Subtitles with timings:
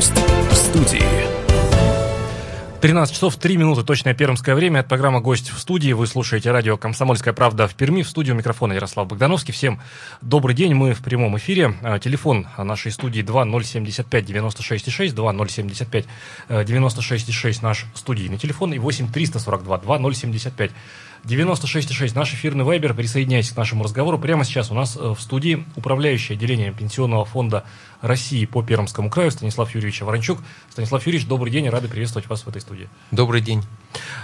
[0.00, 1.04] Гость в студии.
[2.80, 4.80] 13 часов 3 минуты, точное пермское время.
[4.80, 5.92] Это программа «Гость в студии».
[5.92, 8.00] Вы слушаете радио «Комсомольская правда» в Перми.
[8.00, 9.52] В студию микрофона Ярослав Богдановский.
[9.52, 9.78] Всем
[10.22, 10.72] добрый день.
[10.72, 11.74] Мы в прямом эфире.
[11.82, 16.06] А, телефон нашей студии 2075 96 6, 2075
[16.48, 20.70] 96 6 наш студийный телефон и 8 342 2075
[21.24, 22.94] 96,6 наш эфирный вайбер.
[22.94, 24.18] Присоединяйтесь к нашему разговору.
[24.18, 27.64] Прямо сейчас у нас э, в студии управляющий отделением Пенсионного фонда
[28.00, 30.38] России по Пермскому краю Станислав Юрьевич Ворончук.
[30.70, 32.88] Станислав Юрьевич, добрый день, рады приветствовать вас в этой студии.
[33.10, 33.62] Добрый день.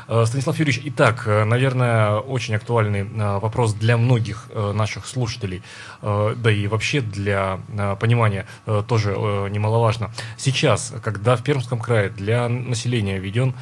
[0.08, 5.62] Э, Станислав Юрьевич, итак, э, наверное, очень актуальный вопрос для многих наших слушателей,
[6.02, 7.60] да и вообще для
[8.00, 8.46] понимания
[8.88, 9.10] тоже
[9.50, 10.10] немаловажно.
[10.36, 13.54] Сейчас, когда в Пермском крае для населения введен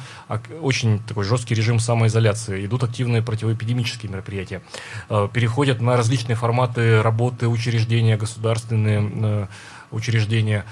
[0.61, 4.61] очень такой жесткий режим самоизоляции, идут активные противоэпидемические мероприятия,
[5.09, 9.47] э, переходят на различные форматы работы учреждения, государственные э,
[9.91, 10.65] учреждения,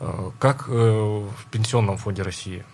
[0.00, 2.64] э, как в Пенсионном фонде России.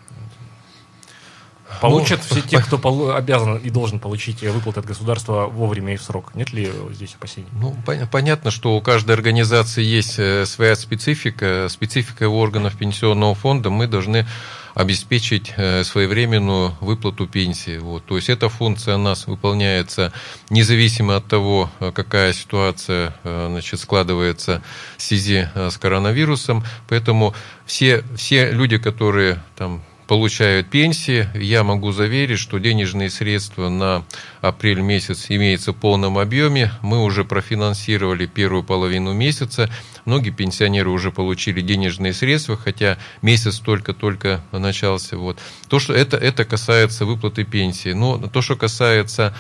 [1.81, 6.03] Получат ну, все те, кто обязан и должен получить выплаты от государства вовремя и в
[6.03, 6.35] срок?
[6.35, 7.49] Нет ли здесь опасений?
[7.53, 7.75] Ну,
[8.13, 10.15] понятно, что у каждой организации есть
[10.49, 11.67] своя специфика.
[11.71, 14.27] Специфика органов пенсионного фонда мы должны
[14.75, 17.79] обеспечить э, своевременную выплату пенсии.
[17.79, 18.05] Вот.
[18.05, 20.13] То есть эта функция у нас выполняется
[20.51, 24.63] независимо от того, э, какая ситуация э, значит, складывается
[24.97, 26.65] в связи с коронавирусом.
[26.89, 27.35] Поэтому
[27.67, 31.29] все, все люди, которые там, получают пенсии.
[31.35, 34.05] Я могу заверить, что денежные средства на
[34.41, 36.73] апрель месяц имеются в полном объеме.
[36.83, 39.71] Мы уже профинансировали первую половину месяца.
[40.05, 45.17] Многие пенсионеры уже получили денежные средства, хотя месяц только-только начался.
[45.17, 45.39] Вот.
[45.69, 47.93] То, что это, это касается выплаты пенсии.
[47.93, 49.35] Но то, что касается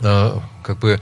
[0.00, 1.00] а, как бы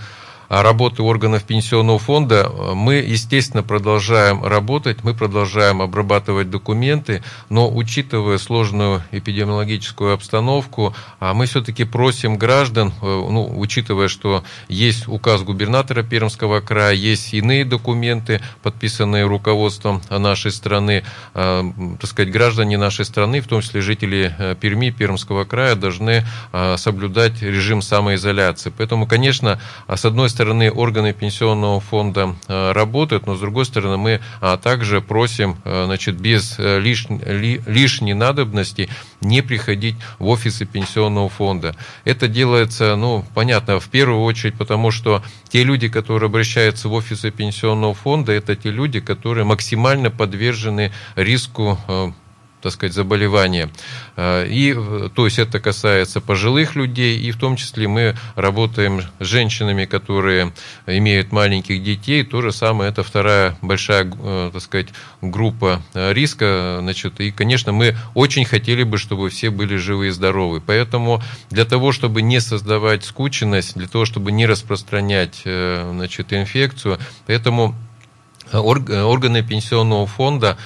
[0.51, 9.03] работы органов пенсионного фонда, мы, естественно, продолжаем работать, мы продолжаем обрабатывать документы, но учитывая сложную
[9.13, 16.61] эпидемиологическую обстановку, а мы все-таки просим граждан, э, ну, учитывая, что есть указ губернатора Пермского
[16.61, 21.63] края, есть иные документы, подписанные руководством нашей страны, э,
[22.01, 26.25] так сказать, граждане нашей страны, в том числе жители э, Перми, Пермского края, должны
[26.77, 28.73] соблюдать режим самоизоляции.
[28.77, 33.99] Поэтому, конечно, с одной стороны, стороны, органы пенсионного фонда э, работают, но с другой стороны,
[33.99, 38.89] мы а, также просим э, значит, без э, лишней, лишней надобности
[39.21, 41.77] не приходить в офисы пенсионного фонда.
[42.07, 47.31] Это делается, ну, понятно, в первую очередь, потому что те люди, которые обращаются в офисы
[47.31, 51.79] пенсионного фонда, это те люди, которые максимально подвержены риску
[52.63, 53.71] так сказать, заболевания.
[54.17, 54.75] А, и,
[55.15, 60.53] то есть это касается пожилых людей, и в том числе мы работаем с женщинами, которые
[60.87, 62.25] имеют маленьких детей.
[62.25, 64.89] То же самое, это вторая большая, э, так сказать,
[65.23, 66.79] группа риска.
[66.81, 70.61] Значит, и, конечно, мы очень хотели бы, чтобы все были живы и здоровы.
[70.65, 76.99] Поэтому для того, чтобы не создавать скученность, для того, чтобы не распространять э, значит, инфекцию,
[77.27, 77.75] поэтому
[78.53, 80.57] органы пенсионного фонда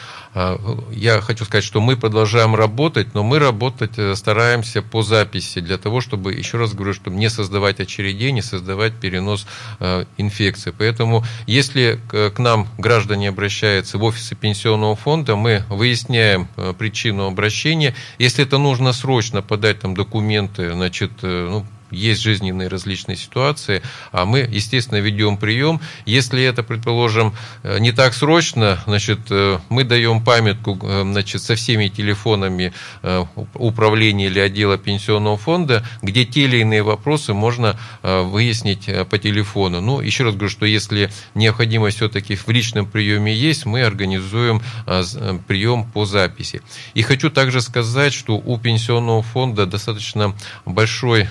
[0.91, 5.78] я хочу сказать, что мы продолжаем работать, но мы работать э, стараемся по записи для
[5.78, 9.47] того, чтобы, еще раз говорю, чтобы не создавать очередей, не создавать перенос
[9.78, 10.75] э, инфекции.
[10.77, 17.95] Поэтому, если к нам граждане обращаются в офисы пенсионного фонда, мы выясняем э, причину обращения.
[18.19, 23.82] Если это нужно срочно подать там документы, значит, ну, есть жизненные различные ситуации,
[24.12, 25.81] а мы, естественно, ведем прием.
[26.06, 31.54] Если это, предположим, э, не так срочно, значит, э, мы даем памятку э, значит, со
[31.54, 32.72] всеми телефонами
[33.54, 39.81] управления или отдела пенсионного фонда, где те или иные вопросы можно выяснить по телефону.
[39.81, 44.62] Ну, еще раз говорю, что если необходимость все-таки в личном приеме есть, мы организуем
[45.47, 46.62] прием по записи.
[46.94, 50.34] И хочу также сказать, что у пенсионного фонда достаточно
[50.65, 51.28] большой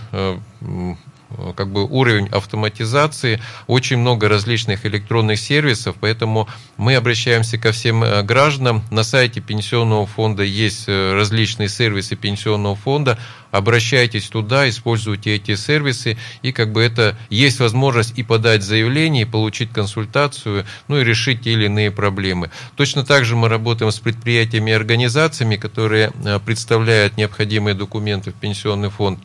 [1.55, 6.47] как бы уровень автоматизации, очень много различных электронных сервисов, поэтому
[6.77, 8.83] мы обращаемся ко всем э, гражданам.
[8.91, 13.17] На сайте пенсионного фонда есть э, различные сервисы пенсионного фонда.
[13.51, 19.29] Обращайтесь туда, используйте эти сервисы, и как бы это есть возможность и подать заявление, и
[19.29, 22.49] получить консультацию, ну и решить те или иные проблемы.
[22.75, 28.35] Точно так же мы работаем с предприятиями и организациями, которые э, представляют необходимые документы в
[28.35, 29.19] пенсионный фонд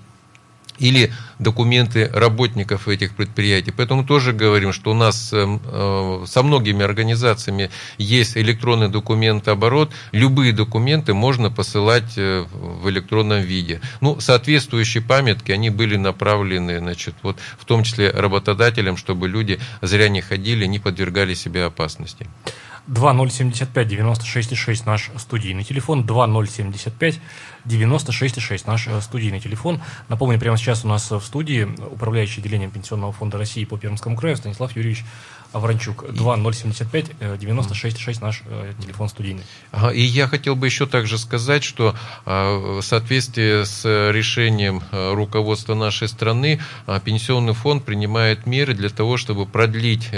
[0.78, 3.70] или документы работников этих предприятий.
[3.70, 9.92] Поэтому тоже говорим, что у нас э, э, со многими организациями есть электронный документооборот.
[10.12, 13.80] Любые документы можно посылать э, в электронном виде.
[14.00, 20.08] Ну, соответствующие памятки, они были направлены, значит, вот, в том числе работодателям, чтобы люди зря
[20.08, 22.26] не ходили, не подвергали себе опасности.
[22.88, 27.20] 2075 96,6 наш студийный телефон, 2075
[27.68, 29.80] 96,6 наш э, студийный телефон.
[30.08, 34.36] Напомню, прямо сейчас у нас в студии управляющий отделением Пенсионного фонда России по Пермскому краю
[34.36, 35.04] Станислав Юрьевич
[35.52, 36.04] Авранчук.
[36.12, 39.42] 2075 96 наш э, телефон студийный.
[39.92, 41.94] И я хотел бы еще также сказать, что
[42.24, 46.60] э, в соответствии с решением руководства нашей страны
[47.04, 50.08] Пенсионный фонд принимает меры для того, чтобы продлить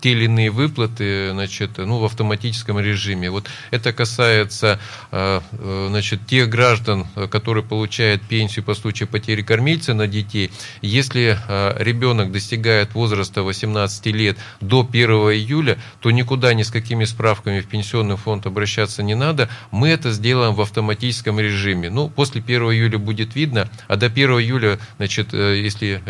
[0.00, 3.30] те или иные выплаты значит, ну, в автоматическом режиме.
[3.30, 4.78] Вот это касается
[5.10, 10.50] э, э, значит, тех граждан, которые получают пенсию по случаю потери кормильца на детей.
[10.82, 17.04] Если э, ребенок достигает возраста 18 лет до 1 июля, то никуда ни с какими
[17.04, 19.48] справками в пенсионный фонд обращаться не надо.
[19.70, 21.90] Мы это сделаем в автоматическом режиме.
[21.90, 26.02] Ну, после 1 июля будет видно, а до 1 июля, значит, если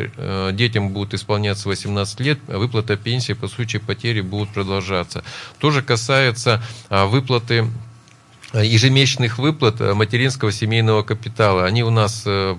[0.52, 5.22] детям будет исполняться 18 лет, выплата пенсии по случаю случае потери будут продолжаться.
[5.58, 7.66] То же касается а, выплаты
[8.52, 11.64] а, ежемесячных выплат а, материнского семейного капитала.
[11.64, 12.56] Они у нас э,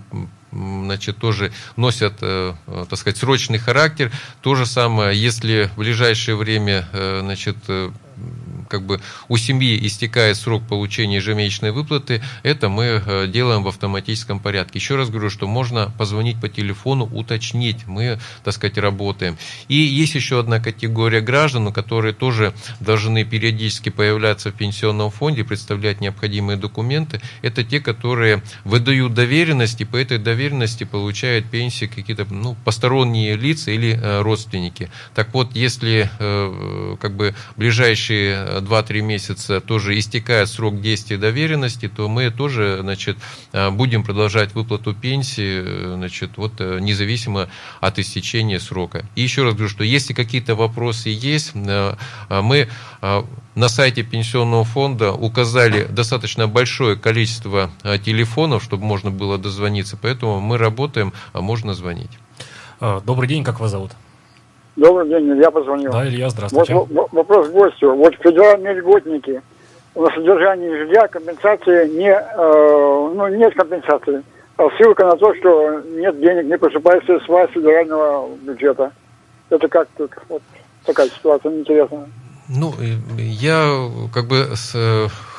[0.51, 2.53] значит, тоже носят, э,
[2.89, 4.11] так сказать, срочный характер.
[4.41, 7.57] То же самое, если в ближайшее время, э, значит,
[8.69, 14.39] как бы у семьи истекает срок получения ежемесячной выплаты, это мы э, делаем в автоматическом
[14.39, 14.79] порядке.
[14.79, 19.37] Еще раз говорю, что можно позвонить по телефону, уточнить, мы, так сказать, работаем.
[19.67, 25.99] И есть еще одна категория граждан, которые тоже должны периодически появляться в пенсионном фонде, представлять
[25.99, 27.19] необходимые документы.
[27.41, 33.71] Это те, которые выдают доверенность, и по этой доверенности получают пенсии какие-то ну, посторонние лица
[33.71, 34.89] или э, родственники.
[35.15, 42.07] Так вот, если э, как бы ближайшие 2-3 месяца тоже истекает срок действия доверенности, то
[42.07, 43.17] мы тоже значит,
[43.51, 47.49] э, будем продолжать выплату пенсии э, значит, вот, э, независимо
[47.81, 49.05] от истечения срока.
[49.15, 52.69] И еще раз говорю, что если какие-то вопросы есть, мы
[53.01, 57.71] на сайте пенсионного фонда указали достаточно большое количество
[58.05, 62.11] телефонов, чтобы можно было дозвониться, поэтому мы работаем, а можно звонить.
[62.79, 63.91] Добрый день, как вас зовут?
[64.79, 65.91] Добрый день, Илья позвонил.
[65.91, 66.73] Да, Илья, здравствуйте.
[66.73, 67.93] Вот вопрос гостю.
[67.95, 69.41] Вот федеральные льготники
[69.93, 74.23] на содержание жилья компенсации не, э, ну, нет компенсации.
[74.55, 78.93] А ссылка на то, что нет денег, не поступает средства федерального бюджета.
[79.49, 80.11] Это как тут?
[80.29, 80.41] Вот
[80.85, 82.07] такая ситуация интересная.
[82.47, 82.73] Ну,
[83.17, 84.73] я как бы с,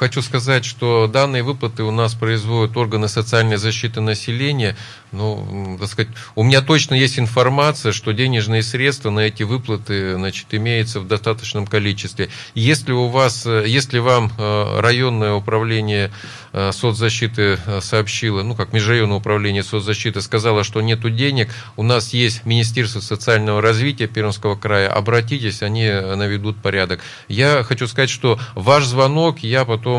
[0.01, 4.75] хочу сказать, что данные выплаты у нас производят органы социальной защиты населения.
[5.13, 10.47] Ну, так сказать, у меня точно есть информация, что денежные средства на эти выплаты, значит,
[10.53, 12.31] имеются в достаточном количестве.
[12.55, 16.11] Если у вас, если вам э, районное управление
[16.55, 22.15] э, соцзащиты э, сообщило, ну, как межрайонное управление соцзащиты сказало, что нету денег, у нас
[22.15, 27.01] есть Министерство социального развития Пермского края, обратитесь, они наведут порядок.
[27.29, 29.90] Я хочу сказать, что ваш звонок я потом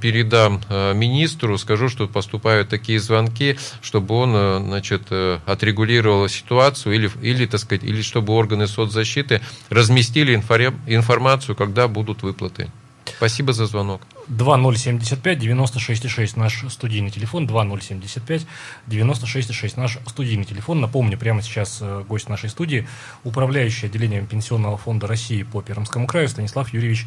[0.00, 0.60] передам
[0.94, 7.60] министру, скажу, что поступают такие звонки, чтобы он значит, э, отрегулировала ситуацию или, или, так
[7.60, 12.70] сказать, или чтобы органы соцзащиты разместили информацию, когда будут выплаты.
[13.16, 14.02] Спасибо за звонок.
[14.28, 18.46] 2075 96,6 наш студийный телефон, 2075
[18.86, 20.80] 96,6 наш студийный телефон.
[20.80, 22.86] Напомню, прямо сейчас э, гость нашей студии,
[23.24, 27.06] управляющий отделением Пенсионного фонда России по Пермскому краю Станислав Юрьевич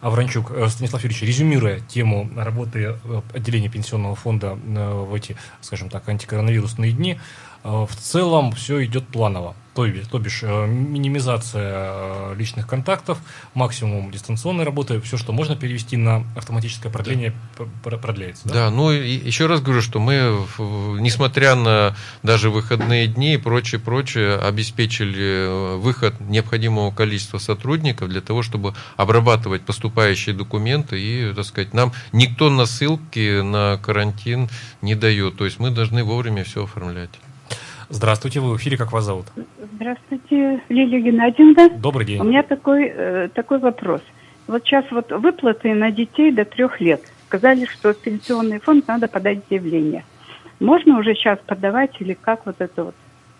[0.00, 0.50] Авранчук.
[0.50, 6.08] Э, Станислав Юрьевич, резюмируя тему работы э, отделения пенсионного фонда э, в эти, скажем так,
[6.08, 7.18] антикоронавирусные дни,
[7.66, 13.18] в целом все идет планово то, то бишь э, минимизация э, личных контактов,
[13.52, 17.98] максимум дистанционной работы, все, что можно перевести на автоматическое продление, да.
[17.98, 18.48] продляется.
[18.48, 20.46] Да, да ну и еще раз говорю, что мы,
[20.98, 28.22] несмотря на даже выходные дни и прочее, прочее, обеспечили э, выход необходимого количества сотрудников для
[28.22, 34.48] того, чтобы обрабатывать поступающие документы и, так сказать, нам никто на ссылки на карантин
[34.80, 35.36] не дает.
[35.36, 37.10] То есть мы должны вовремя все оформлять.
[37.88, 39.26] Здравствуйте, вы в эфире, как вас зовут?
[39.74, 41.68] Здравствуйте, Лилия Геннадьевна.
[41.78, 42.20] Добрый день.
[42.20, 44.00] У меня такой, э, такой вопрос.
[44.46, 47.02] Вот сейчас вот выплаты на детей до трех лет.
[47.28, 50.04] Сказали, что в пенсионный фонд надо подать заявление.
[50.60, 52.94] Можно уже сейчас подавать или как вот это вот?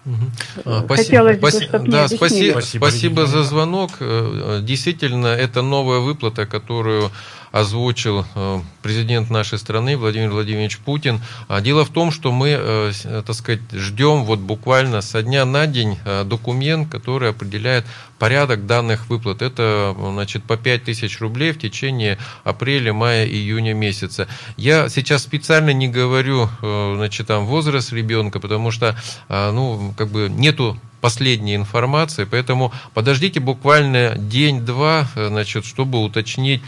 [0.05, 0.87] Угу.
[0.89, 3.91] Хотелось бы, чтобы да, спасибо, спасибо, спасибо за звонок.
[4.01, 7.11] Э, действительно, это новая выплата, которую
[7.53, 11.21] озвучил э, президент нашей страны Владимир Владимирович Путин.
[11.49, 15.67] А дело в том, что мы, э, так сказать, ждем вот буквально со дня на
[15.67, 17.85] день э, документ, который определяет
[18.19, 19.43] порядок данных выплат.
[19.43, 24.27] Это значит, по 5 тысяч рублей в течение апреля, мая, июня месяца.
[24.57, 28.97] Я сейчас специально не говорю значит, там, возраст ребенка, потому что
[29.29, 36.65] ну, как бы нету последняя информация, поэтому подождите буквально день-два, значит, чтобы уточнить,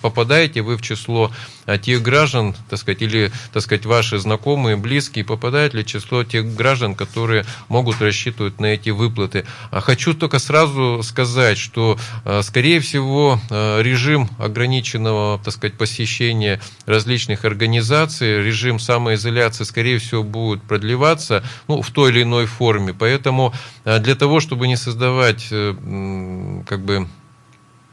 [0.00, 1.30] попадаете вы в число
[1.78, 6.94] тех граждан, так сказать, или, так сказать, ваши знакомые, близкие, попадают ли число тех граждан,
[6.94, 9.44] которые могут рассчитывать на эти выплаты.
[9.70, 11.98] А хочу только сразу сказать, что,
[12.42, 21.44] скорее всего, режим ограниченного, так сказать, посещения различных организаций, режим самоизоляции, скорее всего, будет продлеваться
[21.68, 22.94] ну, в той или иной форме.
[22.94, 23.52] Поэтому
[23.84, 25.74] для того, чтобы не создавать э,
[26.66, 27.08] как бы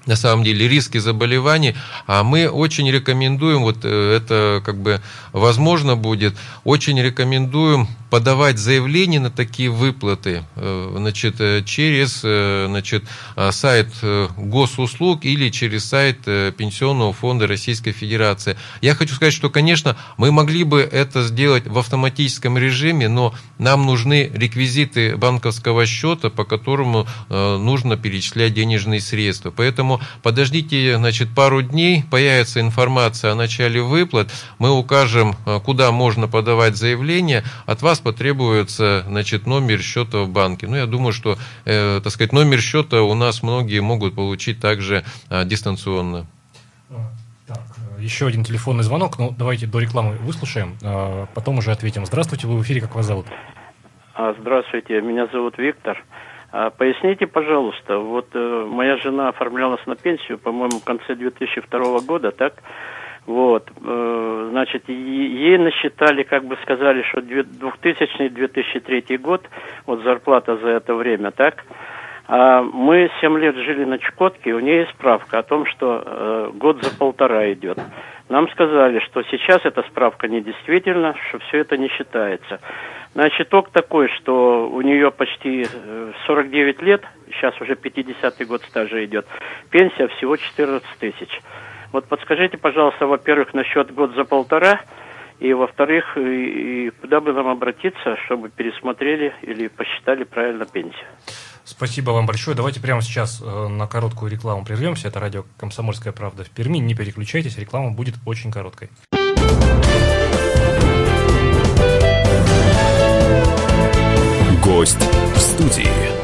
[0.07, 1.75] на самом деле риски заболеваний,
[2.07, 5.01] а мы очень рекомендуем, вот э, это как бы
[5.33, 13.03] возможно будет, очень рекомендуем подавать заявление на такие выплаты э, значит, э, через значит,
[13.51, 13.89] сайт
[14.37, 18.57] госуслуг или через сайт Пенсионного фонда Российской Федерации.
[18.81, 23.85] Я хочу сказать, что, конечно, мы могли бы это сделать в автоматическом режиме, но нам
[23.85, 29.51] нужны реквизиты банковского счета, по которому нужно перечислять денежные средства.
[29.51, 36.27] Поэтому подождите значит, пару дней, появится информация о начале выплат, мы укажем, э, куда можно
[36.27, 40.67] подавать заявление, от вас потребуется значит, номер счета в банке.
[40.67, 45.03] Ну, я думаю, что э, так сказать, номер счета у нас многие могут получить также
[45.29, 46.25] э, дистанционно.
[47.47, 47.61] Так,
[47.97, 52.05] еще один телефонный звонок, ну давайте до рекламы выслушаем, э, потом уже ответим.
[52.05, 53.25] Здравствуйте, вы в эфире, как вас зовут?
[54.13, 56.03] А, здравствуйте, меня зовут Виктор.
[56.51, 62.31] А поясните, пожалуйста, вот э, моя жена оформлялась на пенсию, по-моему, в конце 2002 года,
[62.31, 62.53] так?
[63.25, 69.43] Вот, э, значит, ей насчитали, как бы сказали, что 2000-2003 год,
[69.85, 71.65] вот зарплата за это время, так?
[72.27, 76.51] А мы 7 лет жили на Чукотке, у нее есть справка о том, что э,
[76.55, 77.79] год за полтора идет.
[78.27, 82.59] Нам сказали, что сейчас эта справка недействительна, что все это не считается.
[83.13, 85.65] Значит, итог такой, что у нее почти
[86.25, 89.25] 49 э, лет, сейчас уже 50-й год стажа идет,
[89.71, 91.41] пенсия всего 14 тысяч.
[91.93, 94.81] Вот подскажите, пожалуйста, во-первых, насчет год за полтора,
[95.39, 101.07] и во-вторых, и, и куда бы нам обратиться, чтобы пересмотрели или посчитали правильно пенсию.
[101.67, 102.55] Спасибо вам большое.
[102.55, 105.09] Давайте прямо сейчас э, на короткую рекламу прервемся.
[105.09, 106.77] Это радио «Комсомольская правда» в Перми.
[106.77, 108.89] Не переключайтесь, реклама будет очень короткой.
[114.63, 114.97] Гость
[115.35, 116.16] в студии.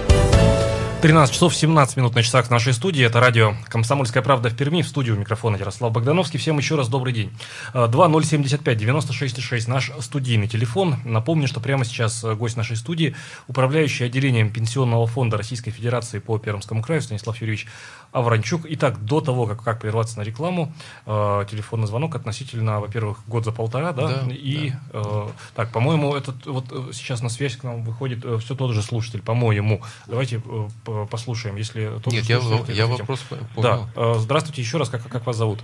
[1.03, 3.03] 13 часов 17 минут на часах нашей студии.
[3.03, 4.81] Это радио «Комсомольская правда» в Перми.
[4.81, 6.39] В студию микрофона Ярослав Богдановский.
[6.39, 7.29] Всем еще раз добрый день.
[7.73, 10.95] 2075-96-6 наш студийный телефон.
[11.03, 13.17] Напомню, что прямо сейчас э, гость нашей студии,
[13.49, 17.67] управляющий отделением Пенсионного фонда Российской Федерации по Пермскому краю Станислав Юрьевич
[18.13, 18.61] Авранчук.
[18.65, 20.71] Итак, до того, как, как прерваться на рекламу,
[21.05, 25.01] э, телефонный звонок относительно, во-первых, год за полтора, да, да и, да.
[25.03, 28.71] Э, так, по-моему, этот вот э, сейчас на связь к нам выходит э, все тот
[28.71, 29.81] же слушатель, по-моему.
[30.07, 31.99] Давайте э, послушаем, если...
[32.03, 33.45] Тот Нет, я, я вопрос понял.
[33.57, 35.59] Да, э, здравствуйте еще раз, как, как вас зовут?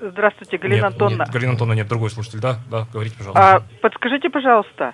[0.00, 1.22] Здравствуйте, Галина нет, Антоновна.
[1.22, 3.56] Нет, Галина Антоновна, нет, другой слушатель, да, да, говорите, пожалуйста.
[3.56, 4.92] А, подскажите, пожалуйста,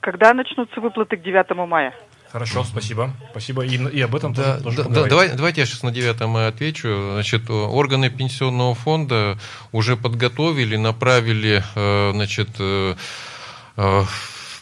[0.00, 1.94] когда начнутся выплаты к 9 мая?
[2.32, 3.12] Хорошо, спасибо.
[3.30, 3.64] Спасибо.
[3.64, 7.12] И, и об этом да, тоже, тоже да, давай, Давайте я сейчас на девятом отвечу.
[7.12, 9.38] Значит, органы пенсионного фонда
[9.72, 12.94] уже подготовили, направили, э, значит, э,
[13.76, 14.02] э,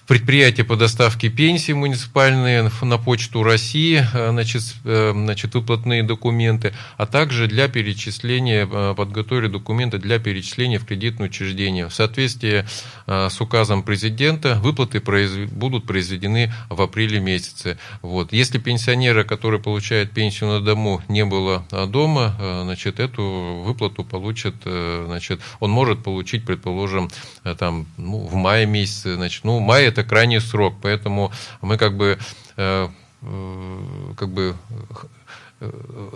[0.07, 7.07] предприятия по доставке пенсий муниципальные на почту России, э, значит, э, значит, выплатные документы, а
[7.07, 11.89] также для перечисления, э, подготовили документы для перечисления в кредитное учреждение.
[11.89, 12.65] В соответствии
[13.07, 15.53] с указом президента выплаты произв...
[15.53, 17.79] будут произведены в апреле месяце.
[18.03, 18.33] Вот.
[18.33, 22.35] Если пенсионера, который получает пенсию на дому, не было дома,
[22.65, 27.11] значит, эту выплату получит, значит, он может получить, предположим,
[27.59, 31.33] там, ну, в мае месяце, значит, ну, мае это крайний срок, поэтому
[31.63, 32.19] мы как бы,
[32.57, 32.89] э,
[33.23, 34.57] э, как бы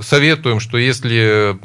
[0.01, 1.59] советуем, что если,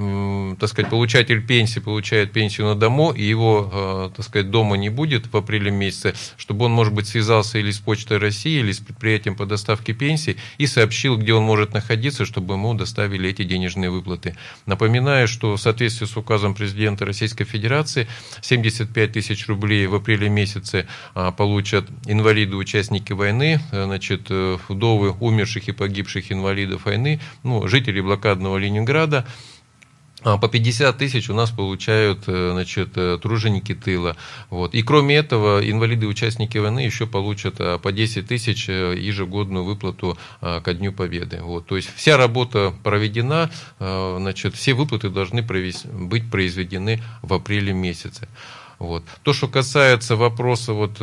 [0.60, 4.90] так сказать, получатель пенсии получает пенсию на дому, и его, э, так сказать, дома не
[4.90, 8.80] будет в апреле месяце, чтобы он, может быть, связался или с Почтой России, или с
[8.80, 13.90] предприятием по доставке пенсии и сообщил, где он может находиться, чтобы ему доставили эти денежные
[13.90, 14.36] выплаты.
[14.66, 18.08] Напоминаю, что в соответствии с указом президента Российской Федерации
[18.42, 25.12] 75 тысяч рублей в апреле месяце а, получат инвалиды, участники войны, э, значит, э, вдовы
[25.20, 29.26] умерших и погибших инвалидов войны, ну, жителей блокадного Ленинграда,
[30.24, 34.16] а, по 50 тысяч у нас получают э, значит, э, труженики тыла.
[34.52, 34.76] Вот.
[34.76, 40.18] И кроме этого, инвалиды участники войны еще получат а, по 10 тысяч э, ежегодную выплату
[40.40, 41.42] а, ко Дню Победы.
[41.42, 41.66] Вот.
[41.66, 43.50] То есть вся работа проведена,
[43.80, 48.28] значит, все выплаты должны быть произведены в апреле месяце.
[48.78, 49.04] Вот.
[49.24, 50.98] То, что касается вопроса, вот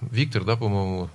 [0.00, 1.10] Виктор, да, по-моему,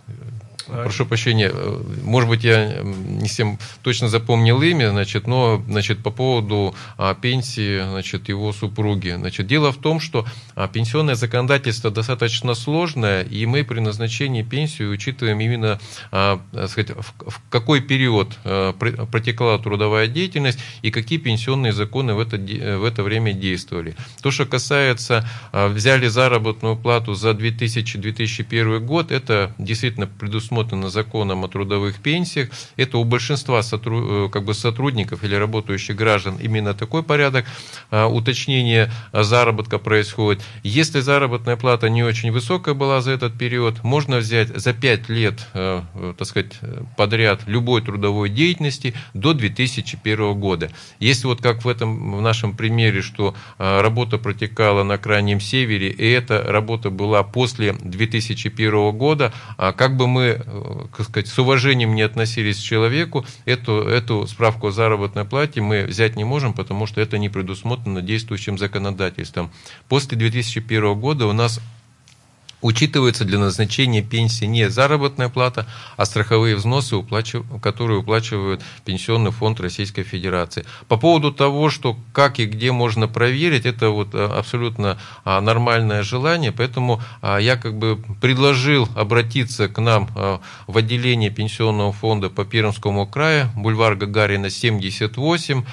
[0.84, 6.12] прошу прощения, э, может быть, я не всем точно запомнил имя, значит, но значит, по
[6.12, 9.16] поводу а, пенсии значит, его супруги.
[9.18, 14.84] Значит, дело в том, что а, пенсионное законодательство достаточно сложное, и мы при назначении пенсии
[14.84, 15.80] учитываем именно,
[16.12, 22.38] а, сказать, в, какой период а, протекала трудовая деятельность и какие пенсионные законы в это,
[22.38, 23.96] в это время действовали.
[24.22, 30.59] То, что касается, взяли заработную плату за 2000-2001 год, это действительно предусмотрено
[30.90, 32.50] законом о трудовых пенсиях.
[32.78, 37.46] Это у большинства сотруд, э, как бы сотрудников или работающих граждан именно такой порядок
[37.92, 40.44] а, уточнения заработка происходит.
[40.64, 45.48] Если заработная плата не очень высокая была за этот период, можно взять за 5 лет,
[45.54, 46.54] э, э, так сказать,
[46.98, 50.70] подряд любой трудовой деятельности до 2001 года.
[51.00, 56.10] Если вот как в этом в нашем примере, что работа протекала на крайнем севере, и
[56.10, 60.42] эта работа была после 2001 года, а как бы мы,
[60.96, 65.86] так сказать, с уважением не относились к человеку, эту, эту справку о заработной плате мы
[65.86, 69.52] взять не можем, потому что это не предусмотрено действующим законодательством.
[69.88, 71.60] После 2001 года у нас
[72.62, 77.02] Учитывается для назначения пенсии не заработная плата, а страховые взносы,
[77.62, 80.66] которые уплачивают Пенсионный фонд Российской Федерации.
[80.88, 86.04] По поводу того, что как и где можно проверить, это вот э, абсолютно а, нормальное
[86.04, 92.30] желание, поэтому а, я как бы предложил обратиться к нам а, в отделение Пенсионного фонда
[92.30, 95.64] по Пермскому краю, бульвар Гагарина 78,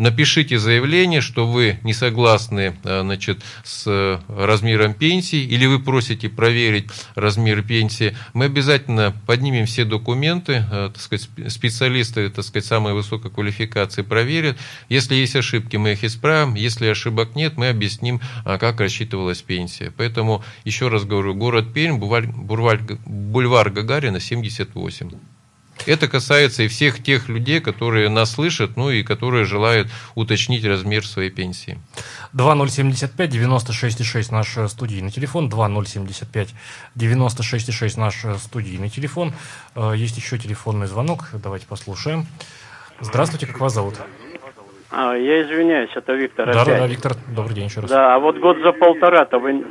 [0.00, 6.28] напишите заявление, что вы не согласны э, значит, с э, размером пенсии, или вы просите
[6.28, 12.94] проверить размер пенсии, мы обязательно поднимем все документы, э, так сказать, специалисты так сказать, самой
[12.94, 14.56] высокой квалификации проверят.
[14.88, 16.54] Если есть ошибки, мы их исправим.
[16.54, 19.92] Если ошибок нет, мы объясним, как рассчитывалась пенсия.
[19.96, 25.10] Поэтому, еще раз говорю, город Пермь, бульвар, бульвар Гагарина, 78.
[25.86, 31.06] Это касается и всех тех людей, которые нас слышат, ну и которые желают уточнить размер
[31.06, 31.78] своей пенсии.
[32.32, 36.54] 2075 96,6 наш студийный телефон, 2075
[36.96, 39.34] 96,6 наш студийный телефон.
[39.74, 42.26] Э, есть еще телефонный звонок, давайте послушаем.
[43.00, 43.98] Здравствуйте, как вас зовут?
[44.92, 46.74] А, я извиняюсь, это Виктор да, опять.
[46.74, 47.90] Да, да, Виктор, добрый день еще раз.
[47.90, 49.64] Да, а вот год за полтора-то вы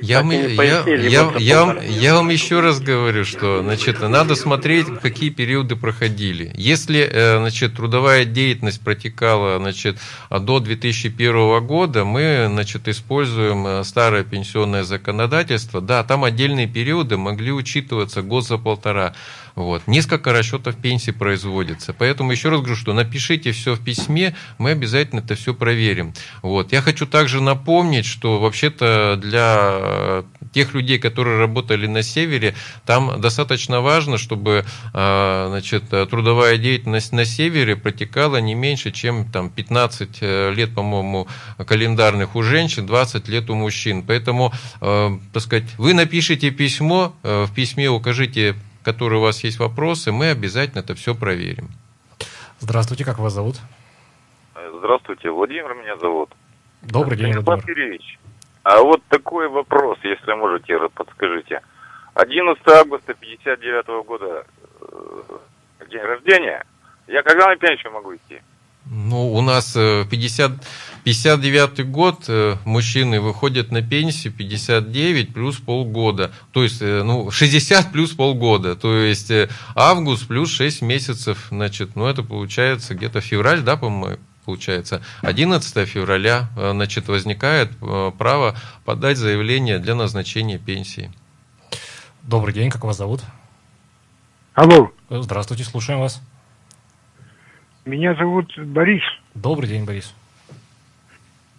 [0.00, 1.08] я, так я, пояснили.
[1.08, 6.50] Я, я, вам, я вам еще раз говорю, что значит, надо смотреть, какие периоды проходили.
[6.56, 14.24] Если э, значит, трудовая деятельность протекала значит, до 2001 года, мы значит, используем э, старое
[14.24, 15.80] пенсионное законодательство.
[15.80, 19.14] Да, там отдельные периоды могли учитываться год за полтора.
[19.54, 19.86] Вот.
[19.86, 21.92] Несколько расчетов пенсии производится.
[21.92, 26.12] Поэтому еще раз говорю, что напишите все в письме, мы обязательно это все проверим.
[26.42, 26.72] Вот.
[26.72, 33.80] Я хочу также напомнить, что вообще-то для тех людей, которые работали на севере, там достаточно
[33.80, 40.52] важно, чтобы а, значит, трудовая деятельность на севере протекала не меньше, чем там, 15 э,
[40.52, 41.28] лет, по-моему,
[41.64, 44.02] календарных у женщин, 20 лет у мужчин.
[44.02, 49.58] Поэтому, э, так сказать, вы напишите письмо, э, в письме укажите которые у вас есть
[49.58, 51.70] вопросы, мы обязательно это все проверим.
[52.60, 53.56] Здравствуйте, как вас зовут?
[54.78, 56.30] Здравствуйте, Владимир меня зовут.
[56.82, 57.70] Добрый день, Владимир.
[57.70, 58.18] Юрьевич,
[58.62, 61.60] а вот такой вопрос, если можете, подскажите.
[62.14, 64.46] 11 августа 59 -го года,
[64.80, 66.64] э, день рождения,
[67.08, 68.40] я когда на пенсию могу идти?
[68.86, 70.54] Ну, у нас 50, э,
[71.04, 76.32] 59 год э, мужчины выходят на пенсию 59 плюс полгода.
[76.52, 78.74] То есть, э, ну, 60 плюс полгода.
[78.74, 79.30] То есть,
[79.74, 81.48] август плюс 6 месяцев.
[81.50, 85.02] Значит, ну, это получается где-то февраль, да, по-моему, получается.
[85.20, 87.70] 11 февраля, значит, возникает
[88.18, 91.12] право подать заявление для назначения пенсии.
[92.22, 93.20] Добрый день, как вас зовут?
[94.54, 94.90] Алло.
[95.10, 96.22] Здравствуйте, слушаем вас.
[97.84, 99.02] Меня зовут Борис.
[99.34, 100.14] Добрый день, Борис.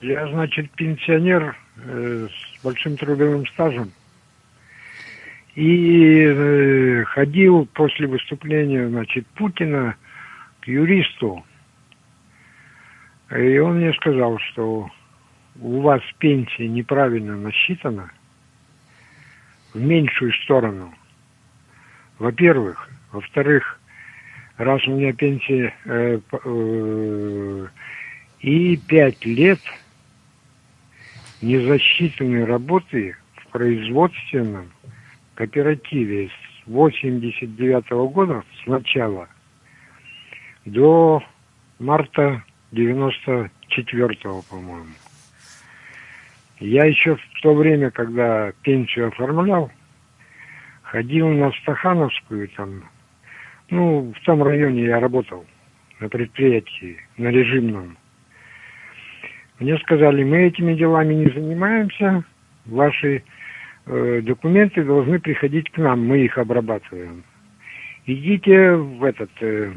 [0.05, 3.91] Я, значит, пенсионер э, с большим трудовым стажем.
[5.55, 9.95] И э, ходил после выступления, значит, Путина
[10.59, 11.43] к юристу.
[13.35, 14.91] И он мне сказал, что
[15.59, 18.11] у вас пенсия неправильно насчитана
[19.73, 20.93] в меньшую сторону.
[22.19, 22.91] Во-первых.
[23.11, 23.79] Во-вторых,
[24.57, 27.67] раз у меня пенсия э, э,
[28.41, 29.59] и пять лет
[31.45, 34.71] незасчитанной работы в производственном
[35.35, 39.27] кооперативе с 89 -го года с начала
[40.65, 41.21] до
[41.77, 44.95] марта 94 по-моему.
[46.59, 49.71] Я еще в то время, когда пенсию оформлял,
[50.81, 52.89] ходил на Стахановскую там,
[53.69, 55.45] ну, в том районе я работал,
[55.99, 57.97] на предприятии, на режимном.
[59.59, 62.23] Мне сказали, мы этими делами не занимаемся,
[62.65, 63.23] ваши
[63.85, 67.23] э, документы должны приходить к нам, мы их обрабатываем.
[68.05, 69.71] Идите в этот, э,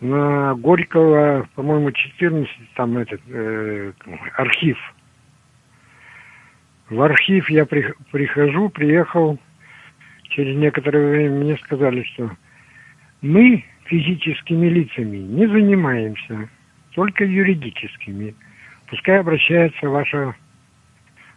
[0.00, 3.92] на Горького, по-моему, 14, там этот, э,
[4.36, 4.78] архив.
[6.88, 9.38] В архив я при, прихожу, приехал,
[10.30, 12.30] через некоторое время мне сказали, что
[13.20, 16.48] мы физическими лицами не занимаемся,
[17.00, 18.34] только юридическими.
[18.88, 20.34] Пускай обращается ваша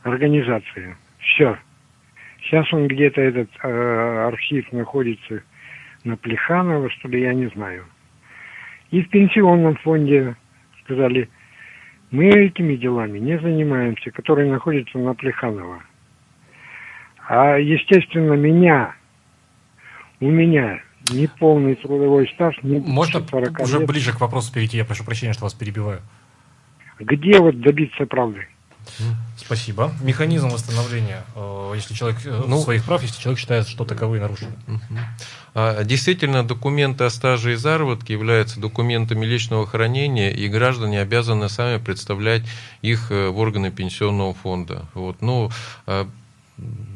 [0.01, 0.97] организация.
[1.19, 1.57] Все.
[2.41, 5.41] Сейчас он где-то этот э, архив находится
[6.03, 7.85] на Плеханово, что ли, я не знаю.
[8.91, 10.35] И в пенсионном фонде
[10.83, 11.29] сказали,
[12.11, 15.81] мы этими делами не занимаемся, которые находятся на Плеханово.
[17.29, 18.95] А, естественно, меня,
[20.19, 23.87] у меня неполный трудовой стаж, не Можно 40 уже лет.
[23.87, 26.01] ближе к вопросу перейти, я прошу прощения, что вас перебиваю.
[26.99, 28.47] Где вот добиться правды?
[29.37, 29.91] Спасибо.
[30.01, 34.53] Механизм восстановления, э, если человек э, ну, своих прав, если человек считает, что таковые нарушены.
[35.55, 41.77] А, действительно, документы о стаже и заработке являются документами личного хранения, и граждане обязаны сами
[41.77, 42.43] представлять
[42.81, 44.85] их э, в органы пенсионного фонда.
[44.93, 45.21] Вот.
[45.21, 45.49] Ну,
[45.87, 46.07] а,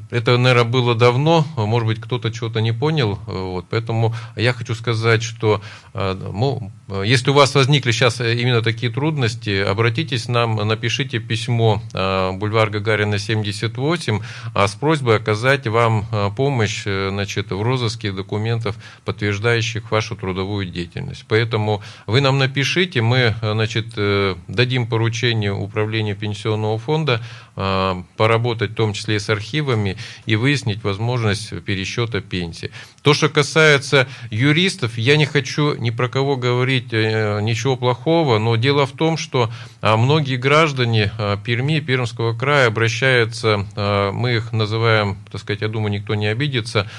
[0.10, 5.24] это, наверное, было давно, может быть, кто-то чего-то не понял, вот, поэтому я хочу сказать,
[5.24, 5.62] что
[5.94, 6.72] ну,
[7.04, 13.18] если у вас возникли сейчас именно такие трудности, обратитесь к нам, напишите письмо бульвар Гагарина
[13.18, 14.22] 78
[14.56, 21.26] с просьбой оказать вам помощь значит, в розыске документов, подтверждающих вашу трудовую деятельность.
[21.28, 27.22] Поэтому вы нам напишите, мы значит, э, дадим поручение управлению пенсионного фонда
[27.58, 32.72] поработать в том числе и с архивами и выяснить возможность пересчета пенсии.
[33.08, 38.58] То, что касается юристов, я не хочу ни про кого говорить э, ничего плохого, но
[38.58, 44.52] дело в том, что а, многие граждане а, Перми, Пермского края обращаются, а, мы их
[44.52, 46.90] называем, так сказать, я думаю, никто не обидится,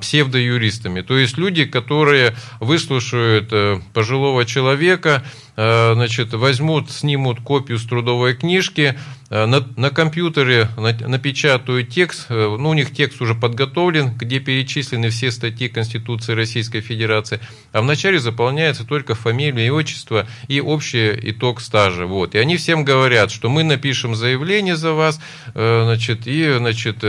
[0.00, 1.02] псевдоюристами.
[1.02, 5.22] То есть люди, которые выслушают э, пожилого человека,
[5.56, 8.98] э, значит, возьмут, снимут копию с трудовой книжки,
[9.30, 15.53] на, на компьютере напечатают текст, ну, у них текст уже подготовлен, где перечислены все статьи
[15.68, 17.40] Конституции Российской Федерации,
[17.72, 22.06] а вначале заполняется только фамилия и отчество и общий итог стажа.
[22.06, 22.34] Вот.
[22.34, 25.20] И они всем говорят, что мы напишем заявление за вас,
[25.54, 27.02] э, значит, и значит,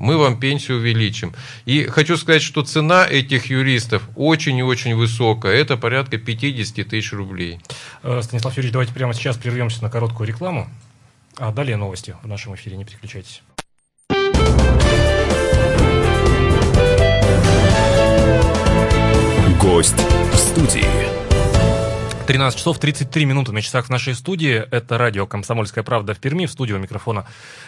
[0.00, 1.34] мы вам пенсию увеличим.
[1.64, 5.54] И хочу сказать, что цена этих юристов очень и очень высокая.
[5.54, 7.60] Это порядка 50 тысяч рублей.
[8.00, 10.68] Станислав Юрьевич, давайте прямо сейчас прервемся на короткую рекламу.
[11.38, 13.42] А далее новости в нашем эфире, не переключайтесь.
[19.62, 19.94] Гость
[20.32, 20.84] в студии.
[22.26, 24.54] 13 часов 33 минуты на часах в нашей студии.
[24.54, 26.46] Это радио «Комсомольская правда» в Перми.
[26.46, 27.26] В студии у микрофона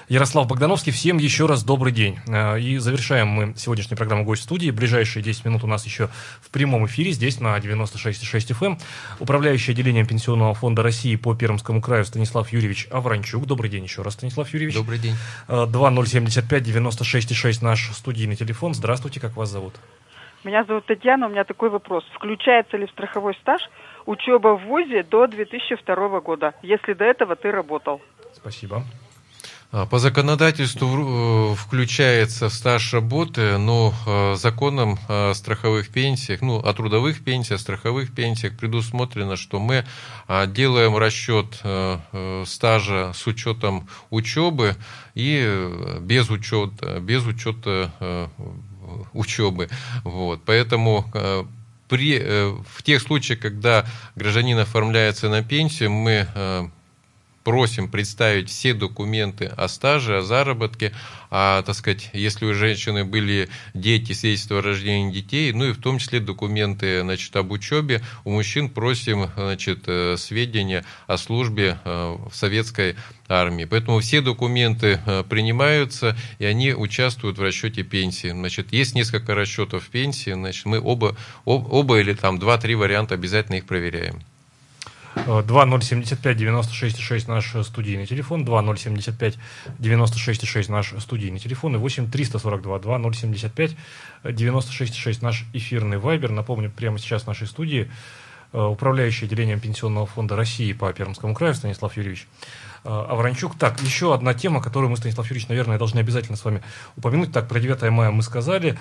[0.08, 0.90] Ярослав Богдановский.
[0.90, 2.18] Всем еще раз добрый день.
[2.26, 4.72] Э, и завершаем мы сегодняшнюю программу «Гость в студии».
[4.72, 6.08] Ближайшие 10 минут у нас еще
[6.40, 8.66] в прямом эфире здесь на 96,6 FM.
[8.66, 8.78] Эм.
[9.20, 13.46] Управляющий отделением Пенсионного фонда России по Пермскому краю Станислав Юрьевич Авранчук.
[13.46, 14.74] Добрый день еще раз, Станислав Юрьевич.
[14.74, 15.14] Добрый день.
[15.46, 18.74] 2075 96,6 наш студийный телефон.
[18.74, 19.74] Здравствуйте, как вас зовут?
[20.44, 22.04] Меня зовут Татьяна, у меня такой вопрос.
[22.14, 23.62] Включается ли в страховой стаж
[24.04, 28.02] учеба в ВУЗе до 2002 года, если до этого ты работал.
[28.32, 28.82] Спасибо.
[29.76, 36.72] А, по законодательству э, включается стаж работы, но э, законом о страховых пенсиях, ну, о
[36.74, 39.84] трудовых пенсиях, страховых пенсиях предусмотрено, что мы
[40.28, 44.76] а, делаем расчет э, стажа с учетом учебы
[45.14, 47.90] и без учета, без учета
[49.12, 49.68] учебы.
[50.04, 50.40] Вот.
[50.44, 51.06] Поэтому
[51.88, 56.68] при, э, в тех случаях, когда гражданин оформляется на пенсию, мы э,
[57.44, 60.92] просим представить все документы о стаже, о заработке,
[61.30, 65.80] а, так сказать, если у женщины были дети, свидетельство о рождении детей, ну и в
[65.80, 72.16] том числе документы, значит, об учебе, у мужчин просим, значит, э, сведения о службе э,
[72.30, 72.96] в советской
[73.28, 73.64] армии.
[73.64, 78.28] Поэтому все документы э, принимаются, и они участвуют в расчете пенсии.
[78.28, 83.66] Значит, есть несколько расчетов пенсии, значит, мы оба, оба или там два-три варианта обязательно их
[83.66, 84.22] проверяем.
[85.14, 89.38] 2075 96 6 наш студийный телефон, 2075
[89.78, 93.76] 96 6 наш студийный телефон и 8 342 2075
[94.24, 96.30] 96 6 наш эфирный вайбер.
[96.30, 97.90] Напомню, прямо сейчас в нашей студии
[98.52, 102.26] э, управляющий отделением Пенсионного фонда России по Пермскому краю Станислав Юрьевич
[102.84, 103.56] э, Авранчук.
[103.56, 106.62] Так, еще одна тема, которую мы, Станислав Юрьевич, наверное, должны обязательно с вами
[106.96, 107.32] упомянуть.
[107.32, 108.76] Так, про 9 мая мы сказали.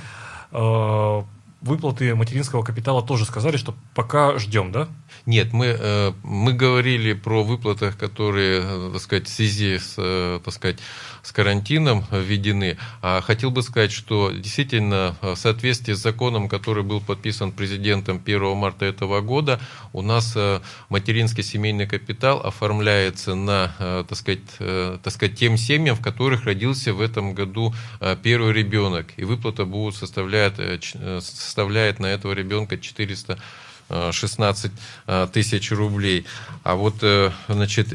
[1.64, 4.90] Выплаты материнского капитала тоже сказали, что пока ждем, да?
[5.26, 10.42] Нет, мы, э, мы говорили про выплатах, которые, э, так сказать, в связи с, э,
[10.44, 10.80] так сказать,
[11.24, 12.78] с карантином введены.
[13.02, 18.56] А хотел бы сказать, что действительно в соответствии с законом, который был подписан президентом 1
[18.56, 19.60] марта этого года,
[19.94, 20.38] у нас
[20.90, 23.74] материнский семейный капитал оформляется на,
[24.08, 27.74] так сказать, так сказать, тем семьям, в которых родился в этом году
[28.22, 29.08] первый ребенок.
[29.16, 30.56] И выплата будет составлять,
[31.22, 33.40] составляет на этого ребенка 400
[34.12, 34.72] 16
[35.08, 36.26] э, тысяч рублей.
[36.64, 37.94] А вот, э, значит,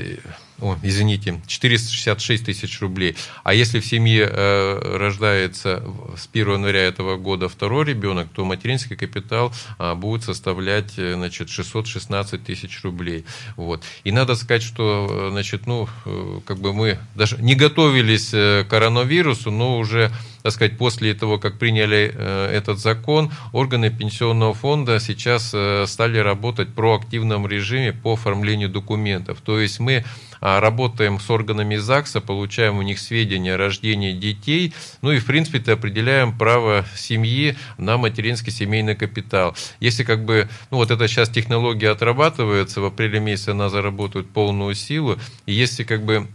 [0.61, 3.17] о, извините, 466 тысяч рублей.
[3.45, 5.85] А если в семье э, рождается
[6.17, 11.49] с 1 января этого года второй ребенок, то материнский капитал э, будет составлять э, значит,
[11.49, 13.25] 616 тысяч рублей.
[13.57, 13.85] Вот.
[14.03, 18.67] И надо сказать, что э, значит, ну, э, как бы мы даже не готовились к
[18.69, 20.11] коронавирусу, но уже
[20.43, 26.19] так сказать, после того, как приняли э, этот закон, органы пенсионного фонда сейчас э, стали
[26.19, 29.41] работать в проактивном режиме по оформлению документов.
[29.45, 30.05] То есть мы
[30.41, 34.73] а, работаем с органами ЗАГСа, получаем у них сведения о рождении детей,
[35.03, 39.57] ну и, в принципе, определяем право семьи на материнский семейный капитал.
[39.81, 44.75] Если как бы, ну вот это сейчас технология отрабатывается, в апреле месяце она заработает полную
[44.75, 46.29] силу, и если как бы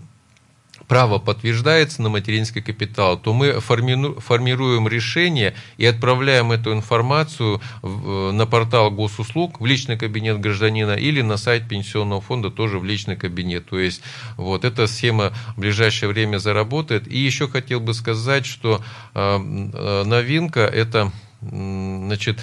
[0.93, 8.45] право подтверждается на материнский капитал, то мы формируем решение и отправляем эту информацию э, на
[8.45, 13.65] портал госуслуг в личный кабинет гражданина или на сайт пенсионного фонда тоже в личный кабинет.
[13.67, 14.03] То есть
[14.37, 17.07] вот эта схема в ближайшее время заработает.
[17.07, 18.79] И еще хотел бы сказать, что
[19.15, 22.39] э, э, новинка это значит,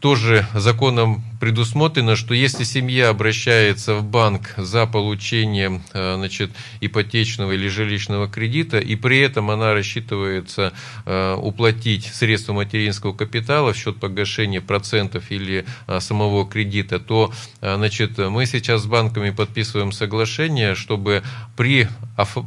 [0.00, 7.66] тоже законом предусмотрено, что если семья обращается в банк за получением э, значит, ипотечного или
[7.66, 10.72] жилищного кредита, и при этом она рассчитывается
[11.04, 18.18] э, уплатить средства материнского капитала в счет погашения процентов или э, самого кредита, то значит,
[18.18, 21.24] мы сейчас с банками подписываем соглашение, чтобы
[21.56, 21.88] при,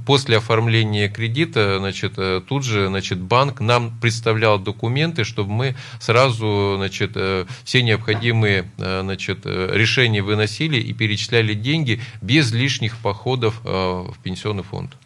[0.05, 7.17] после оформления кредита значит, тут же значит, банк нам представлял документы, чтобы мы сразу значит,
[7.65, 8.69] все необходимые
[9.02, 14.98] значит, э, решения выносили и перечисляли деньги без лишних походов э, в пенсионный фонд.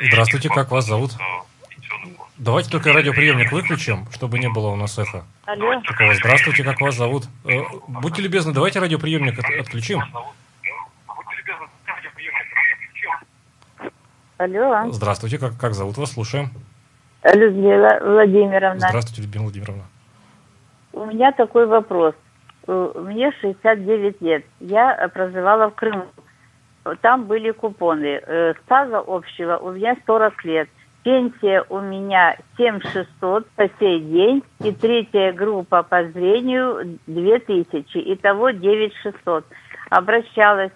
[0.00, 1.12] Здравствуйте, как вас зовут?
[2.38, 5.24] Давайте только радиоприемник выключим, чтобы не было у нас эхо.
[5.46, 5.80] Алло.
[5.86, 6.14] Такого.
[6.14, 7.24] Здравствуйте, как вас зовут?
[7.88, 10.02] Будьте любезны, давайте радиоприемник от, отключим.
[14.38, 14.92] Алло.
[14.92, 16.12] Здравствуйте, как, как зовут вас?
[16.12, 16.50] Слушаем.
[17.24, 18.86] Людмила Владимировна.
[18.88, 19.84] Здравствуйте, Людмила Владимировна.
[20.92, 22.14] У меня такой вопрос.
[22.66, 24.44] Э, мне 69 лет.
[24.60, 26.06] Я проживала в Крыму.
[27.00, 28.20] Там были купоны.
[28.26, 30.68] Э, стажа общего у меня 40 лет.
[31.02, 34.42] Пенсия у меня 7600 по сей день.
[34.64, 37.86] И третья группа по зрению 2000.
[38.14, 39.44] Итого 9600.
[39.90, 40.72] Обращалась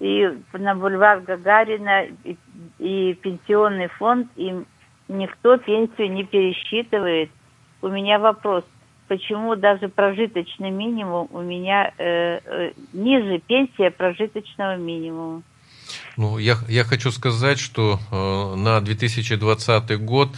[0.00, 2.36] и на бульвар Гагарина, и,
[2.78, 4.54] и пенсионный фонд, и
[5.08, 7.30] никто пенсию не пересчитывает.
[7.82, 8.64] У меня вопрос–
[9.08, 15.42] почему даже прожиточный минимум у меня э, э, ниже пенсия прожиточного минимума.
[16.16, 20.28] Ну, я, я хочу сказать, что э, на 2020 год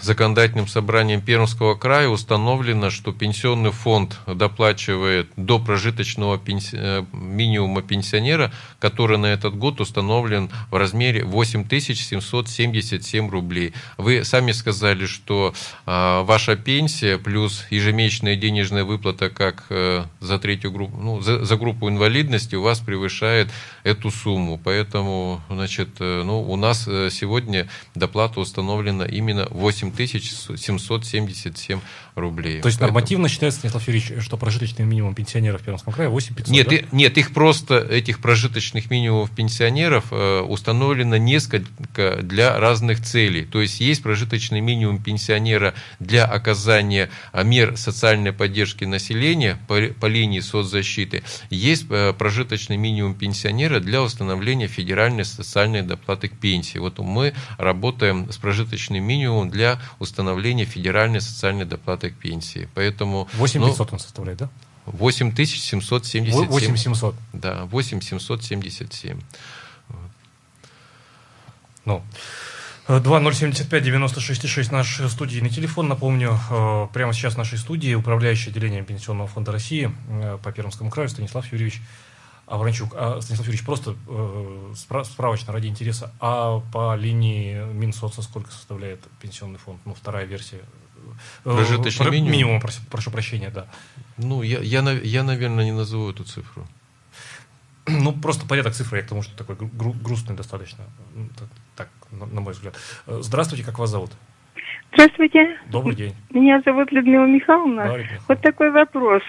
[0.00, 6.76] законодательным собранием Пермского края установлено, что пенсионный фонд доплачивает до прожиточного пенси...
[6.78, 13.72] Э, минимума пенсионера, который на этот год установлен в размере 8777 рублей.
[13.98, 15.52] Вы сами сказали, что
[15.84, 21.88] а, ваша пенсия плюс ежемесячная денежная выплата как за третью группу, ну, за, за группу
[21.88, 23.50] инвалидности у вас превышает
[23.82, 24.60] эту сумму.
[24.62, 31.80] Поэтому, значит, ну, у нас сегодня доплата установлена именно 8777
[32.16, 32.60] рублей.
[32.60, 32.94] То есть Поэтому...
[32.94, 36.76] нормативно считается, Станислав Юрьевич, что прожиточный минимум пенсионеров в Пермском крае 8500, нет, да?
[36.76, 43.44] и, нет, их просто, этих прожиточных минимумов пенсионеров э, установлено несколько для разных целей.
[43.44, 50.06] То есть есть прожиточный минимум пенсионера для оказания э, мер социальной поддержки населения по, по
[50.06, 51.22] линии соцзащиты.
[51.50, 56.78] Есть э, прожиточный минимум пенсионера для установления федеральной социальной доплаты к пенсии.
[56.78, 62.68] Вот мы работаем с прожиточным минимумом для установления федеральной социальной доплаты к пенсии.
[62.74, 64.50] Поэтому, 8500 ну, он составляет, да?
[64.86, 66.24] 8777.
[66.46, 67.14] 8700.
[67.32, 69.20] Да, 8777.
[71.84, 72.02] Ну,
[72.88, 75.88] 2075-96-6 наш студийный телефон.
[75.88, 80.90] Напомню, э, прямо сейчас в нашей студии управляющий отделением Пенсионного фонда России э, по Пермскому
[80.90, 81.80] краю Станислав Юрьевич
[82.46, 82.94] Авранчук.
[82.94, 89.58] А, Станислав Юрьевич, просто э, справочно ради интереса, а по линии Минсоца сколько составляет пенсионный
[89.58, 89.80] фонд?
[89.84, 90.60] Ну, вторая версия.
[91.44, 92.32] Прожиточный минимум?
[92.32, 93.66] Минимум, прошу, прошу прощения, да.
[94.16, 96.66] Ну, я, я, я, наверное, не назову эту цифру.
[97.88, 100.84] Ну, просто порядок цифры, я к тому, что такой гру- грустный достаточно,
[101.76, 102.74] так, на, на мой взгляд.
[103.06, 104.10] Э, здравствуйте, как вас зовут?
[104.92, 105.58] Здравствуйте.
[105.68, 106.14] Добрый день.
[106.30, 107.84] Меня зовут Людмила Михайловна.
[107.84, 108.20] Да, Людмила.
[108.28, 109.22] Вот такой вопрос.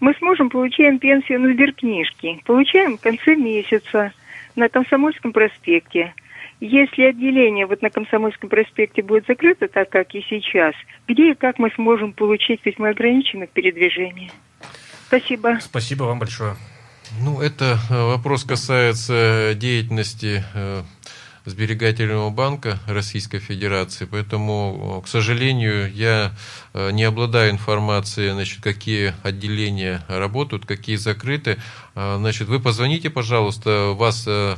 [0.00, 2.40] Мы с мужем получаем пенсию на сберкнижке.
[2.44, 4.12] Получаем в конце месяца
[4.54, 6.14] на Комсомольском проспекте.
[6.60, 10.74] Если отделение вот на Комсомольском проспекте будет закрыто, так как и сейчас,
[11.06, 14.30] где и как мы сможем получить, ведь мы ограничены в передвижении?
[15.06, 15.58] Спасибо.
[15.60, 16.56] Спасибо вам большое.
[17.22, 20.82] Ну, это э, вопрос касается деятельности э,
[21.48, 26.32] сберегательного банка Российской Федерации, поэтому, к сожалению, я
[26.74, 31.58] э, не обладаю информацией, значит, какие отделения работают, какие закрыты.
[32.00, 34.22] А, значит, вы позвоните, пожалуйста, вас...
[34.28, 34.54] Э,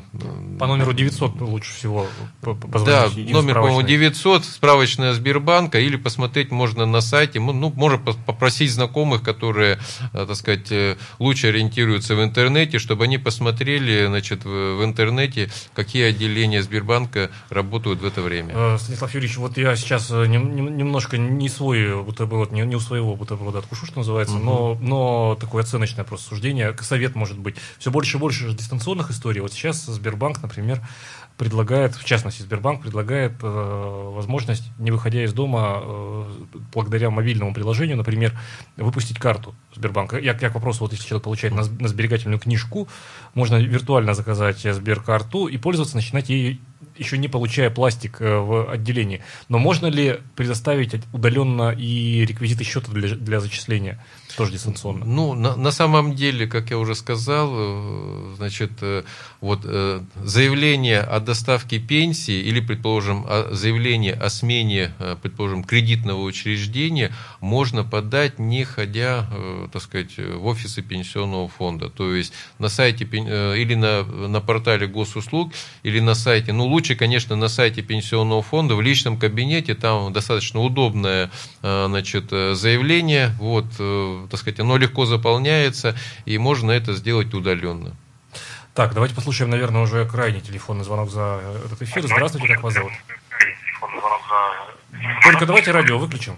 [0.59, 2.07] По номеру 900 лучше всего
[2.43, 2.85] позвонить.
[2.85, 9.23] Да, номер, по-моему, 900, справочная Сбербанка, или посмотреть можно на сайте, ну, можно попросить знакомых,
[9.23, 9.79] которые,
[10.13, 16.11] э, так сказать, э, лучше ориентируются в интернете, чтобы они посмотрели, значит, в интернете, какие
[16.11, 18.77] отделения Сбербанка работают в это время.
[18.77, 23.87] Станислав Юрьевич, вот я сейчас немножко не свой бутерброд, не, не у своего бутерброда откушу,
[23.87, 24.45] что называется, угу.
[24.45, 27.57] но, но такое оценочное просто суждение, совет может может быть.
[27.79, 29.41] Все больше и больше дистанционных историй.
[29.41, 30.81] Вот сейчас Сбербанк, например,
[31.37, 36.25] предлагает, в частности, Сбербанк предлагает э, возможность, не выходя из дома, э,
[36.75, 38.39] благодаря мобильному приложению, например,
[38.77, 40.19] выпустить карту Сбербанка.
[40.19, 42.89] Я, я к вопросу, вот если человек получает на, на сберегательную книжку,
[43.35, 46.61] можно виртуально заказать Сберкарту и пользоваться, начинать ей
[46.97, 49.23] еще не получая пластик э, в отделении.
[49.49, 54.05] Но можно ли предоставить удаленно и реквизиты счета для, для зачисления?
[54.41, 55.05] Тоже дистанционно.
[55.05, 59.03] Ну, на, на самом деле, как я уже сказал, э, значит, э,
[59.41, 59.61] вот
[60.23, 68.65] заявление о доставке пенсии или, предположим, заявление о смене, предположим, кредитного учреждения можно подать, не
[68.65, 69.27] ходя,
[69.73, 71.89] так сказать, в офисы пенсионного фонда.
[71.89, 77.35] То есть на сайте или на, на портале госуслуг, или на сайте, ну, лучше конечно,
[77.35, 81.31] на сайте пенсионного фонда в личном кабинете, там достаточно удобное
[81.63, 87.35] э, значит, э, заявление, вот, э, так сказать, оно легко заполняется, и можно это сделать
[87.35, 87.95] удаленно.
[88.75, 92.03] Так, давайте послушаем, наверное, уже крайний телефонный звонок за этот эфир.
[92.05, 92.93] Здравствуйте, как вас зовут?
[95.25, 96.37] Только давайте радио выключим.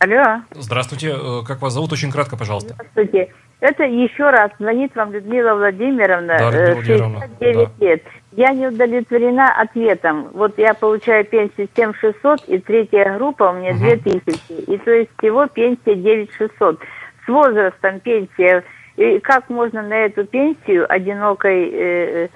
[0.00, 0.42] Алло.
[0.52, 1.92] Здравствуйте, как вас зовут?
[1.92, 2.74] Очень кратко, пожалуйста.
[2.74, 3.32] Здравствуйте.
[3.60, 7.84] Это еще раз звонит вам Людмила Владимировна, да, 69 э, да.
[7.84, 8.04] лет.
[8.38, 10.28] Я не удовлетворена ответом.
[10.32, 13.80] Вот я получаю пенсию 7600, и третья группа у меня угу.
[13.80, 14.70] 2000.
[14.70, 16.78] И то есть всего пенсия 9600.
[17.24, 18.62] С возрастом пенсия.
[18.96, 22.28] И как можно на эту пенсию одинокой э, э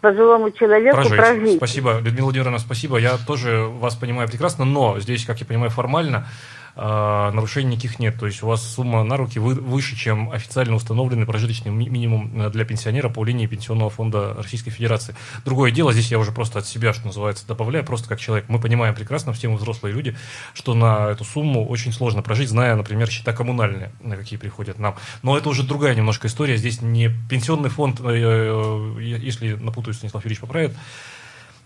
[0.00, 1.16] пожилому человеку прожить.
[1.16, 1.56] прожить?
[1.56, 2.98] Спасибо, Людмила Владимировна, спасибо.
[2.98, 6.28] Я тоже вас понимаю прекрасно, но здесь, как я понимаю, формально
[6.74, 8.18] а, нарушений никаких нет.
[8.18, 12.50] То есть у вас сумма на руки вы, выше, чем официально установленный прожиточный минимум э,
[12.50, 15.14] для пенсионера по линии Пенсионного фонда Российской Федерации.
[15.44, 18.46] Другое дело, здесь я уже просто от себя, что называется, добавляю, просто как человек.
[18.48, 20.16] Мы понимаем прекрасно, все мы взрослые люди,
[20.54, 24.96] что на эту сумму очень сложно прожить, зная, например, счета коммунальные, на какие приходят нам.
[25.22, 26.56] Но это уже другая немножко история.
[26.56, 30.72] Здесь не пенсионный фонд, э, э, если напутаюсь, Станислав Юрьевич поправит,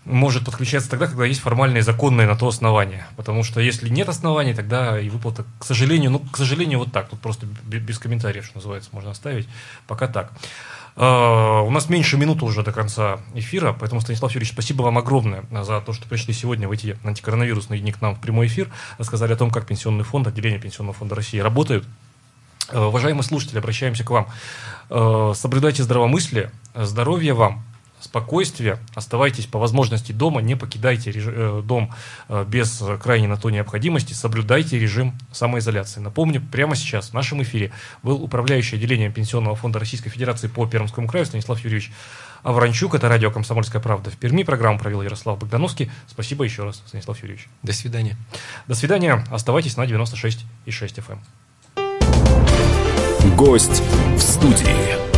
[0.07, 3.05] может подключаться тогда, когда есть формальные законные на то основания.
[3.15, 7.09] Потому что если нет оснований, тогда и выплата, к сожалению, ну, к сожалению, вот так.
[7.09, 9.47] Тут просто без комментариев, что называется, можно оставить.
[9.85, 10.31] Пока так.
[10.95, 15.43] Uh, у нас меньше минуты уже до конца эфира, поэтому, Станислав Юрьевич, спасибо вам огромное
[15.51, 18.67] за то, что пришли сегодня в эти антикоронавирусные дни к нам в прямой эфир,
[18.97, 21.85] рассказали о том, как Пенсионный фонд, отделение Пенсионного фонда России работают.
[22.69, 24.27] Uh, уважаемые слушатели, обращаемся к вам.
[25.35, 27.63] Соблюдайте здравомыслие, здоровья вам,
[27.99, 31.25] спокойствие, оставайтесь по возможности дома, не покидайте реж...
[31.27, 31.91] Э, дом
[32.29, 35.99] э, без крайней на то необходимости, соблюдайте режим самоизоляции.
[35.99, 37.71] Напомню, прямо сейчас в нашем эфире
[38.03, 41.91] был управляющий отделением Пенсионного фонда Российской Федерации по Пермскому краю Станислав Юрьевич
[42.43, 42.95] Авранчук.
[42.95, 44.43] Это радио «Комсомольская правда» в Перми.
[44.43, 45.91] Программу провел Ярослав Богдановский.
[46.07, 47.47] Спасибо еще раз, Станислав Юрьевич.
[47.63, 48.15] До свидания.
[48.67, 49.25] До свидания.
[49.31, 51.19] Оставайтесь на 96,6 FM.
[51.75, 53.35] Эм.
[53.35, 53.81] Гость
[54.15, 55.16] в студии.